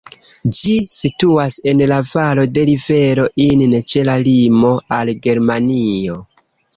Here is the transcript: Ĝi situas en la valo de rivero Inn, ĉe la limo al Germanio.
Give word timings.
Ĝi 0.59 0.75
situas 0.99 1.57
en 1.71 1.83
la 1.91 1.99
valo 2.13 2.45
de 2.55 2.63
rivero 2.69 3.25
Inn, 3.45 3.75
ĉe 3.93 4.03
la 4.09 4.15
limo 4.29 4.73
al 4.97 5.13
Germanio. 5.27 6.17